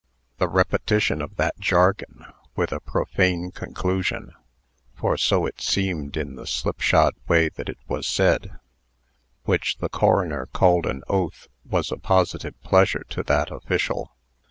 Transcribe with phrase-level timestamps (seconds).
[0.39, 4.33] The repetition of that jargon with a profane conclusion
[4.95, 8.59] (for so it seemed, in the slipshod way that it was said),
[9.43, 14.15] which the coroner called an oath, was a positive pleasure to that official.